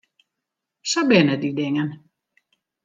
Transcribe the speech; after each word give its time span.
Sa 0.91 1.01
binne 1.09 1.35
dy 1.41 1.51
dingen. 1.59 1.89